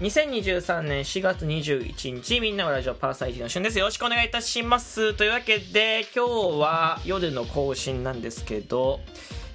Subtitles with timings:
[0.00, 3.78] 2023年4月21日、みんなのラジオパーサイティの旬です。
[3.78, 5.14] よろしくお願いいたします。
[5.14, 9.00] というわけで、今日は夜の更新なんですけど、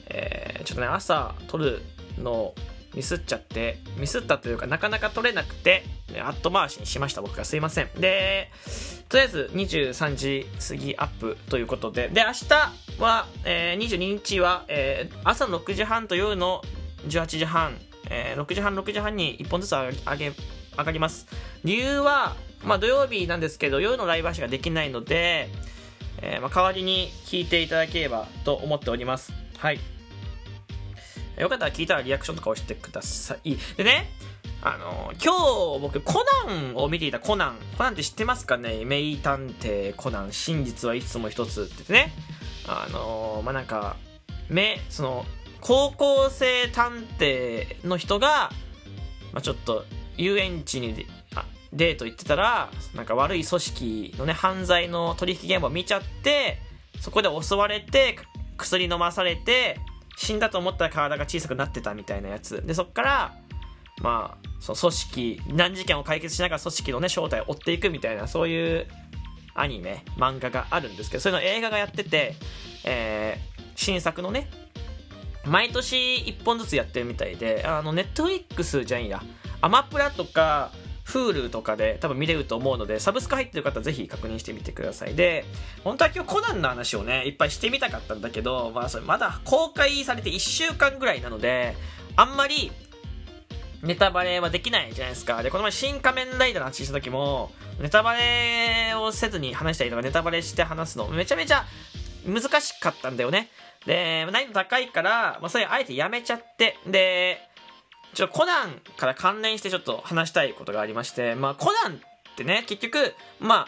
[0.08, 1.84] えーちょっとね、朝撮る
[2.18, 2.56] の
[2.96, 5.84] ミスっちゃって、ミスったというか、なかなか撮れなくて、
[6.24, 7.46] 後回しにしました、僕が。
[7.46, 7.90] すいません。
[8.00, 8.50] で、
[9.10, 12.50] とりあえず23時過ぎアップということで、で、明日
[13.00, 16.64] は、えー22日は、えー朝の6時半と夜の
[17.08, 17.78] 18時半、
[18.14, 20.32] えー6時半、6時半に1本ずつ上げ、
[20.78, 21.28] 上がります。
[21.64, 25.50] 理由は、まあ土曜日なんですけど、夜のライブ配信ができないので、
[26.22, 29.32] えーまあ代わりに聞いていただければと思っております。
[29.58, 29.80] はい。
[31.38, 33.56] よかったら聞いたらリアクションとか押してください。
[33.78, 34.12] でね、
[34.62, 35.34] あの今
[35.76, 37.56] 日僕コナンを見ていたコナン。
[37.78, 38.84] コナンって知ってますかね？
[38.86, 42.12] 名探偵コナン、真実はいつも一つってね。
[42.68, 43.96] あのまあ、なんか、
[44.50, 45.26] め、その、
[45.62, 48.52] 高校生探偵の人が、
[49.32, 49.86] まあ、ちょっと
[50.18, 56.60] 遊園地にあデート行ってたら、なんか悪い組織のね、犯罪の取引現場を見ちゃって、
[57.00, 58.18] そこで襲われて、
[58.58, 59.80] 薬飲まされて、
[60.18, 62.66] 死んだと思ったら体が小さくなってたみたいなやつ。
[62.66, 63.36] で、そっから、
[64.02, 68.88] まあ、その組織、難事件を解決しながら組織のね、正体を追っていくみたいな、そういう
[69.56, 72.36] アニメ、漫画があるんですけど、そういうの映画がやってて、
[72.84, 74.50] えー、新作のね、
[75.52, 79.22] 毎年1本ずつやってるみたいで、あの、ネットフリックスじゃんや、
[79.60, 80.72] アマプラとか、
[81.06, 85.14] Hulu とかで多分見れると思うので、サブスク入ってる方ぜひ確認してみてください。
[85.14, 85.44] で、
[85.84, 91.76] 本当は今日コナンの話をね、いっぱいしてみたかったんだけど、まあそれまだ公開されて1週間ぐらいなので、
[92.16, 92.72] あんまり
[93.84, 95.44] ネタバレはできないじゃないですか。
[95.44, 97.52] で、この前新仮面ライダーの話した時も、
[97.82, 101.66] ネタバレをせずに話したりとか、ネタバレして話すの、めちゃめちゃ
[102.26, 103.50] 難しかったんだよね。
[103.86, 107.40] で、難易度高いから、まあ、それあえてやめちゃって、で、
[108.14, 113.68] ちょっとコナンから関連してちょっと話したいことがありまして、まあ、コナンってね、結局、ま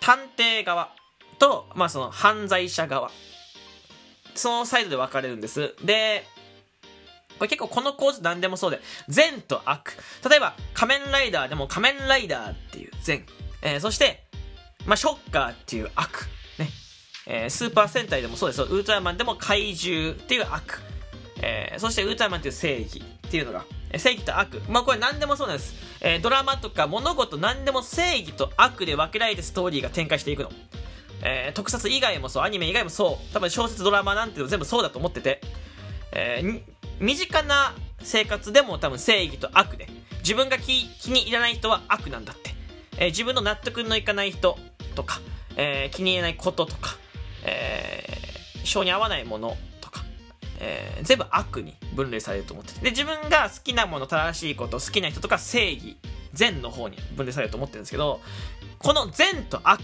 [0.00, 0.90] 探偵側
[1.38, 3.10] と、まあ、その犯罪者側、
[4.34, 5.74] そのサイドで分かれるんです。
[5.84, 6.24] で、
[7.38, 9.96] これ結構この構図何でもそうで、善と悪。
[10.28, 13.24] 例えば、仮面ライダーでも仮面ライダーっていう善。
[13.62, 14.24] えーそして、
[14.86, 16.26] まあ、ショッカーっていう悪。
[17.30, 18.64] えースーパー戦隊でもそうですよ。
[18.64, 20.80] ウルトラマンでも怪獣っていう悪。
[21.42, 23.64] えーそしてウルトラマンっていう正義っていうのが、
[23.96, 24.62] 正義と悪。
[24.68, 25.74] まあ、これ何でもそうなんです。
[26.00, 30.50] えードラマとか物事何でも正義と悪で分けられてストーリーが展開していくの。
[31.22, 33.34] えー特撮以外もそう、アニメ以外もそう。
[33.34, 35.40] 多分小説ドラマなんていうの全部そうだと思ってて。
[36.12, 36.62] えー
[37.00, 39.86] 身近な生活でも多分正義と悪で
[40.18, 42.50] 自分が気気に入らない人は悪なんだって、
[42.96, 44.58] えー自分の納得のいかない人
[44.96, 45.20] とか、
[45.56, 46.96] えー気に入らないこととか、
[48.68, 50.04] 性に合わないものとか、
[50.60, 52.80] えー全部悪に分類されると思ってて。
[52.80, 55.96] で自分が好きなもの正しいこと好きな人とか正義
[56.34, 58.20] 善の方に分類されると思ってるんですけど
[58.78, 59.80] この善と悪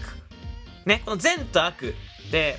[0.85, 1.95] ねこの善と悪
[2.31, 2.57] で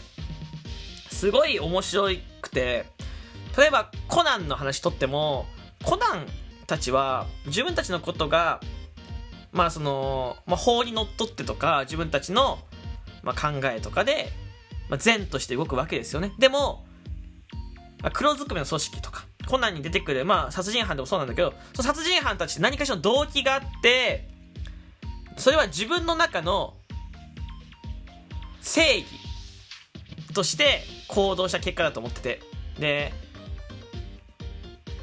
[1.11, 2.09] すごい面白
[2.43, 2.87] くて
[3.57, 5.47] 例えばコナンの話とっても
[5.83, 6.27] コナン
[6.67, 8.61] たちは自分たちのことが
[9.53, 12.59] まあその、まあ、法にのっとってとか自分たちの、
[13.23, 14.29] まあ、考えとかで、
[14.89, 16.33] まあ、善として動くわけですよね。
[16.39, 16.87] でも
[18.03, 24.29] まあ黒ずくめの組織とかコナンに出てくる、まあ、殺人犯でもそうなんだけどその殺人犯たちって何かしらの動機があって
[25.37, 26.75] それは自分の中の
[28.61, 29.07] 正義
[30.35, 32.41] として行動した結果だと思ってて。
[32.79, 33.13] で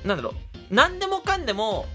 [0.04, 0.34] なんだろう。
[0.70, 1.86] 何でもかんでも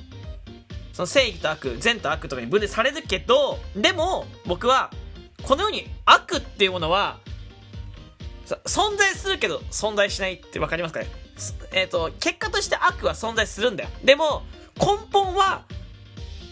[0.92, 4.90] その正義と悪善と悪とかに分類されるけどでも僕は
[5.42, 7.18] このように悪っていうものは
[8.64, 11.06] 存在するけど存在しないって分かりますかね？
[11.72, 13.90] えっ、と結果として悪は存在するんだよ。
[14.04, 14.42] でも
[14.76, 15.64] 根本は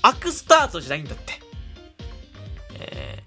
[0.02, 1.40] 悪スタートじゃないんだって。
[2.78, 3.26] えー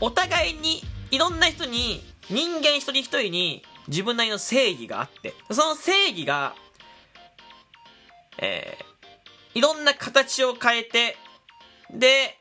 [0.00, 0.82] お互いに
[1.12, 6.54] いろんな人に人間一人一人に自分なりの正義があってその正義が
[8.38, 11.16] えーいろんな形を変えて
[11.92, 12.36] で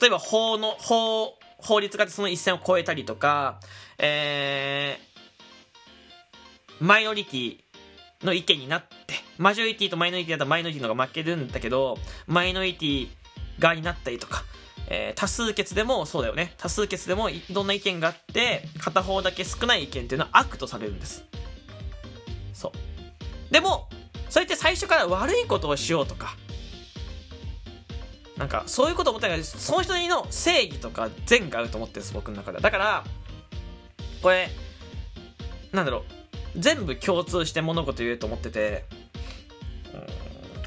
[0.00, 3.60] 例えば法の法法律がその一線を越えたりとか
[3.98, 7.58] えーマイノリティ
[8.24, 13.08] の意見になってマジョリティとマイノリティだったらマイノリティの方が負けるんだけどマイノリティ
[13.58, 14.44] 側になったりとか
[14.88, 16.54] えー多数決でもそうだよね。
[16.56, 21.24] 多数決でもいろんな意見があって片方だけ少ない意見っていうのは悪とされるんです。
[22.54, 22.72] そ
[23.50, 23.52] う。
[23.52, 23.88] でも
[24.30, 26.34] それって最初から悪いことをしようとか
[28.40, 32.62] なんかそういうこと思ってないけどその人にの正義とか善があると思ってるんです僕の中では。
[32.62, 33.04] だから
[34.22, 34.48] これ
[35.72, 36.02] なんだろう。
[36.56, 38.84] 全部共通して物事言えると思ってて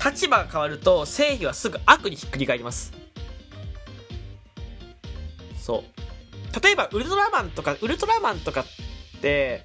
[0.06, 2.94] 立場が変わると正義はすぐ悪にひっくり返ります。
[5.60, 6.64] そう。
[6.64, 9.64] 例えばウルトラマンとかウルトラマンとかって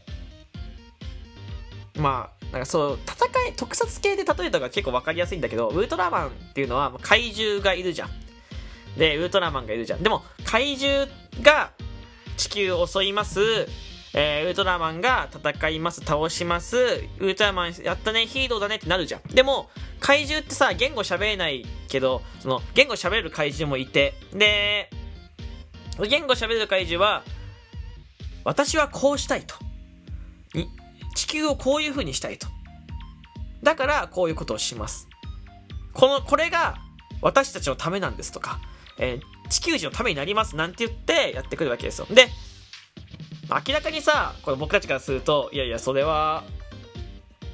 [1.98, 8.10] まあなんかそう戦特撮系で例えた方が結構分かりやすいんだけどウルトラマンっていうのは怪獣がいるじゃん。
[8.96, 10.02] でウルトラマンがいるじゃん。
[10.02, 11.06] でも怪獣
[11.42, 11.70] が
[12.36, 13.40] 地球を襲います。
[14.14, 19.22] えー、ウルトラマンが戦います、倒します、ウルトラマンやったね、ヒーローだねってなるじゃん。
[19.34, 19.68] でも、
[20.00, 24.88] 怪獣ってさ、言語喋れないけど、その、言語喋れる怪獣もいて、で、
[26.08, 27.22] 言語喋れる怪獣は、
[28.44, 29.56] 私はこうしたいと。
[31.14, 32.46] 地球をこういう風にしたいと。
[33.62, 35.08] だから、こういうことをします。
[35.92, 36.76] この、これが、
[37.20, 38.60] 私たちのためなんですとか、
[38.98, 42.06] えー、地球人のためになりますなんて言ってやってくるわけですよ。
[42.10, 42.28] で、
[43.50, 46.44] 明らかにさ、これ僕たちからすると、いやいや、それは、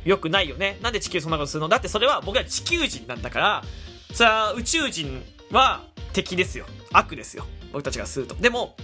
[0.04, 0.78] 良くないよね。
[0.82, 1.68] なんで地球そんなことするの？
[1.70, 3.64] だってそれは僕ら地球人なんだから、
[4.12, 6.66] さあ、宇宙人は敵ですよ。
[6.92, 7.46] 悪ですよ。
[7.72, 8.34] 僕たちがすると。
[8.34, 8.76] でも、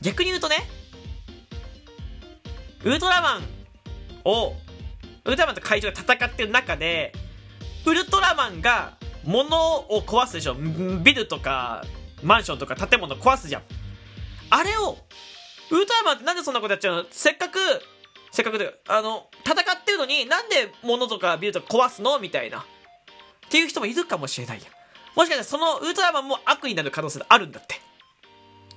[0.00, 0.56] 逆に言うとね、
[2.84, 3.42] ウルトラマン
[4.24, 4.54] を、
[5.24, 7.12] ウルトラマンと怪獣が戦ってる中で、
[7.86, 10.54] ウルトラマンが物を壊すでしょ。
[10.54, 11.84] ビルとか、
[12.22, 13.62] マンションとか建物壊すじゃん。
[14.50, 14.98] あれを、
[15.70, 17.04] ウルトラマンってなんでそんなことやっちゃうの？
[17.10, 17.58] せっかく、
[18.30, 22.18] せっかくで、あの、戦ってるのになんで物とかビルとか壊すの？
[22.18, 22.60] みたいな。
[22.60, 22.64] っ
[23.48, 24.64] ていう人もいるかもしれないや。
[25.14, 27.76] もしかしたらそのウルトラマンも悪になる可能性があるんだって。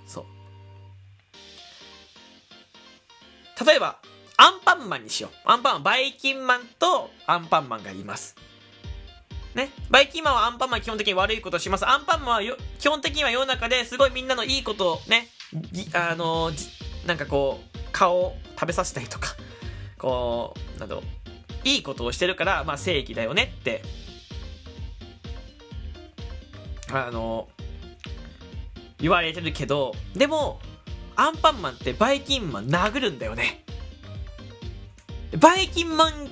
[0.05, 0.25] そう。
[3.65, 3.97] 例えば、
[4.37, 5.31] アンパンマンにしよう。
[5.45, 8.35] アンパンマン、バイキンマンとアンパンマンがいます。
[9.53, 9.69] ね？
[9.89, 11.87] バイキンマンはアンパンマン基本的に悪いことをします。
[11.87, 15.29] アンパンマンはよ基本的には世の中ですごいみんなのいいことをね、
[15.93, 16.51] あの
[17.07, 19.29] なんかこう顔を食べさせたりとか
[19.97, 21.01] こうなど
[21.63, 23.81] いいことをしてるから、まあ、正義だよねって
[26.91, 27.47] あの
[28.99, 30.59] 言われてるけどでも
[31.15, 33.64] アンパンマンってバイキンマン殴るんだよね
[35.39, 36.29] バイキンマン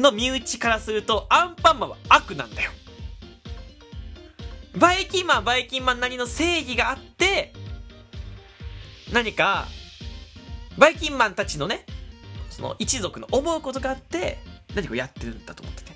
[0.00, 2.70] の身内からするとアンパンマンは悪なんだよ
[4.76, 7.52] バイキンマンバイキンマンなりの正義があって
[9.12, 9.68] 何か、
[10.76, 11.86] バイキンマンたちのね、
[12.50, 14.38] その一族の思うことがあって、
[14.74, 15.92] 何かやってるんだと思ってて。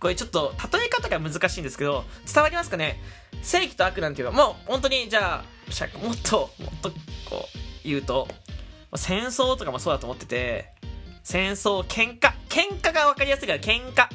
[0.00, 2.98] これちょっと、例え方が難しいんですけど、伝わりますかね？
[3.42, 6.90] 正義と悪なんていうのは、もう本当に、じゃあ、もっと、もっと、
[7.28, 7.46] こ
[7.84, 8.26] う、言うと、
[8.96, 10.72] 戦争とかもそうだと思ってて、
[11.22, 12.32] 戦争、喧嘩。
[12.48, 14.08] 喧嘩が分かりやすいから、喧嘩。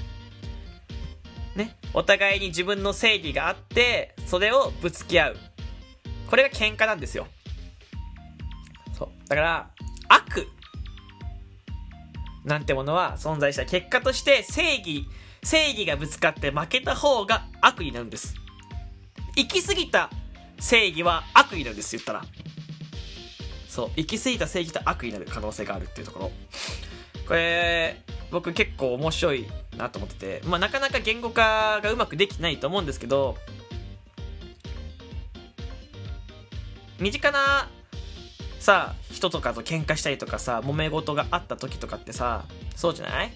[1.55, 1.75] ね。
[1.93, 5.37] お互いに自分の正義があって、それをぶつけ合う。
[6.29, 7.27] これが喧嘩なんですよ。
[8.97, 9.29] そう。
[9.29, 9.69] だから、
[10.09, 10.47] 悪
[12.45, 15.07] なんてものは存在した結果として正義、
[15.43, 18.35] 正義がぶつかって負けた方が悪になるんです。
[19.35, 20.09] 行き過ぎた
[20.59, 22.23] 正義は悪になるんです、言ったら。
[23.67, 23.91] そう。
[23.95, 26.31] 行き過ぎた正義と悪になる可能性があるっていうところ。
[27.27, 28.01] これ、
[28.31, 29.45] 僕結構面白い
[29.77, 33.37] なと思ってて、まあなかなか言語化がうまくできないと思うんですけど、
[36.99, 37.69] 身近な
[38.59, 43.33] さ人とかと喧嘩したりとかさ揉め事があった時とかってさそうじゃない？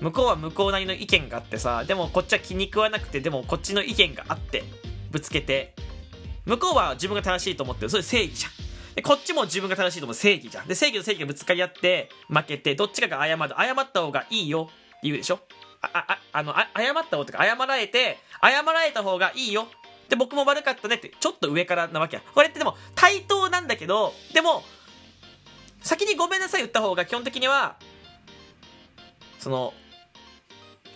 [0.00, 4.62] 向こうは向こうなりの意見があってさでもこっちは気に食わなくてでもこっちの意見があって
[5.10, 5.74] ぶつけて
[6.44, 7.90] 向こうは自分が正しいと思ってる。
[7.90, 8.52] それ正義じゃん。
[8.98, 10.66] でこっちも自分が正しいと思う正義じゃん。
[10.66, 13.54] で正義と正義がぶつかり合って負けてどっちかが謝る。
[13.56, 14.72] 謝った方がいいよって
[15.04, 15.38] 言うでしょ？
[15.82, 19.68] あああのあ謝った方とか謝られて謝られた方がいいよ。
[20.08, 22.22] で、僕も悪かったねって、ちょっと上からなわけや。
[22.34, 24.64] これってでも、対等なんだけど、でも、
[25.82, 27.76] 先にごめんなさい言った方が基本的には、
[29.38, 29.74] その、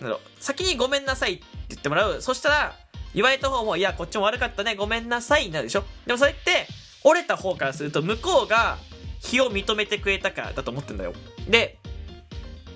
[0.01, 2.23] なんだろう、先にごめんなさいって言ってもらう。
[2.23, 2.75] そしたら、
[3.15, 5.85] 言われた方も、いや、こっちも悪かったね、ごめんなさいになるでしょ？
[6.07, 6.67] でもそれって、
[7.05, 8.79] 折れた方からすると、向こうが、
[9.21, 11.13] 非を認めてくれたからだと思ってんだよ。
[11.49, 11.79] で、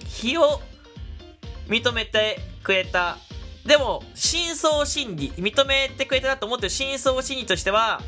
[0.06, 0.61] 非を
[1.68, 3.18] 認めてくれた
[3.66, 8.00] でも、真相心理、認めてくれたなと思ってる真相心理としては、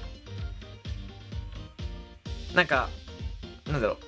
[2.54, 2.88] なんか、
[3.66, 3.98] なんだろう。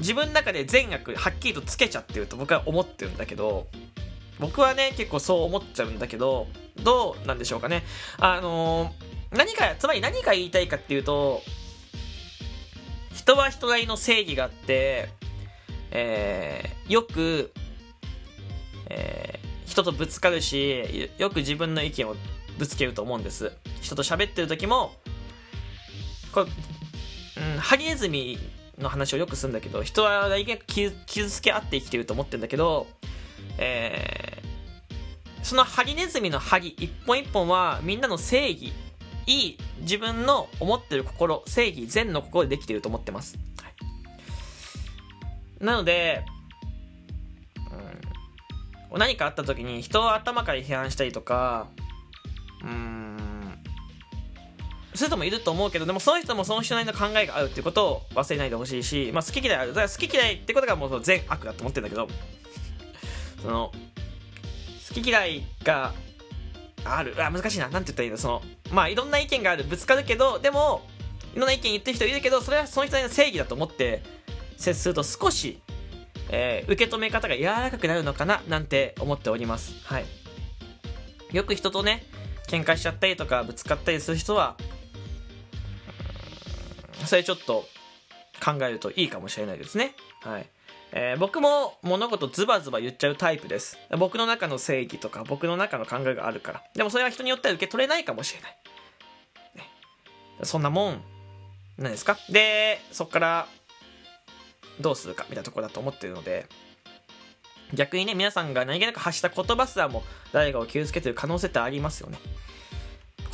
[0.00, 3.68] 自分の中で善悪はっきりとつけちゃってると僕は思ってるんだけど、
[4.40, 6.48] 僕はね、結構そう思っちゃうんだけど、
[6.82, 7.84] どうなんでしょうかね。
[8.18, 11.42] あのー、何か、つまり何が言いたいかっていうと、
[13.12, 15.08] 人は人なりの正義があって、
[15.90, 17.52] えー、よく、
[18.88, 22.16] えー、人とぶつかるし、よく自分の意見を
[22.58, 23.52] ぶつけると思うんです。
[23.80, 24.94] 人と喋ってる時も、
[26.32, 26.46] これ、
[27.54, 28.38] うん、ハリネズミ
[28.78, 32.86] の話をよくするんだけど、人は意外傷つけ合って生きてると思ってるんだけど、
[33.58, 38.72] えー、そのハリネズミの針一本一本はみんなの正義、
[39.26, 43.36] いい自分の思ってる心、正義、善の心でできていると思ってます。
[43.62, 43.68] は
[45.60, 46.24] い、なので、
[48.92, 51.68] うん、何かあった時に人を頭から批判したりとか、
[52.62, 53.16] うん、
[54.94, 59.68] そういう人もいると思うけど、でもその人もその人なりの考えがあるっていうことを忘れないでほしいし、まあ好き嫌いある。
[59.68, 62.08] だから好き嫌いってことがもう全悪だと思ってるんだけど、
[63.42, 63.72] その、
[64.88, 65.92] 好き嫌いが
[66.86, 67.14] ある。
[67.18, 67.68] あ、難しいな。
[67.68, 68.16] なんて言ったらいいの？
[68.16, 69.64] その、まあいろんな意見がある。
[69.64, 70.86] ぶつかるけど、でも、
[71.34, 74.02] いろんな意見言ってる人いるけど、それはその人の正義だと思って
[74.56, 75.60] 接すると少し、
[76.30, 79.74] えー、受け止め方が柔らかくなるのかななんて思っております。
[79.84, 80.06] はい。
[81.32, 82.04] よく人とね、
[82.48, 84.56] 喧嘩しちゃったりとかぶつかったりする人は、
[87.04, 87.66] それちょっと
[88.42, 89.94] 考えるといいかもしれないですね。
[90.22, 90.48] はい。
[90.98, 93.76] えー、僕も物事ズバズバ言っちゃうタイプです。
[93.98, 96.62] 僕の中の正義とか僕の中の考えがあるから。
[96.74, 98.56] でもそれは人によっては受け取れないかもしれない。
[99.56, 99.64] ね、
[100.42, 101.02] そんなもん、
[101.76, 102.16] 何ですか？
[102.30, 103.46] で、そっから
[104.80, 106.46] どうするかみたいなところだと思ってるので、
[107.74, 112.16] 逆にね、皆さんが何気なく発した言葉すらも誰かを傷つけてる可能性ってありますよね。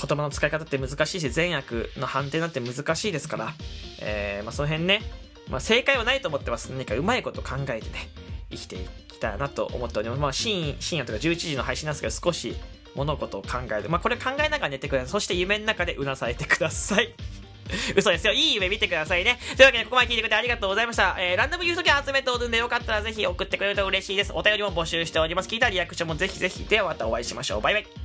[0.04, 3.52] 言葉の使い方って難しいし、善悪の判定なんて難しいですから、
[4.00, 5.02] えー、まあ、その辺ね、
[5.48, 6.70] まあ、正解はないと思ってます。
[6.72, 8.08] 何かうまいこと考えてね、
[8.50, 10.20] 生きていきたいなと思っております。
[10.20, 12.56] まあ、深夜とか11時の配信なんですけど、少し
[12.94, 13.88] 物事を考える。
[13.88, 15.08] まあ、これ考えながら寝てください。
[15.08, 17.14] そして夢の中でうなされてください。
[17.96, 18.32] 嘘ですよ。
[18.32, 19.38] いい夢見てくださいね。
[19.56, 21.16] というわけで、ここまで聞いてくれてありがとうございました。
[21.18, 24.32] えー、ランダムユート券集めておるんで、よかったらぜひ送ってくれると嬉しいです。
[24.34, 25.48] お便りも募集しております。
[25.48, 26.64] 聞いたリアクションもぜひぜひ。
[26.64, 27.60] ではまたお会いしましょう。
[27.60, 28.01] バイバイ。